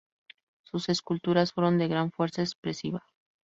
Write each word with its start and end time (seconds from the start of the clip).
Sus 0.63 0.89
esculturas 0.89 1.53
fueron 1.53 1.77
de 1.77 1.87
gran 1.87 2.11
fuerza 2.11 2.41
expresiva. 2.41 3.03